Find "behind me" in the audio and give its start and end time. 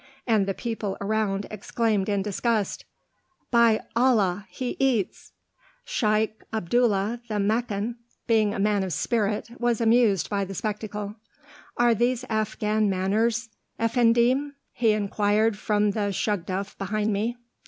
16.79-17.37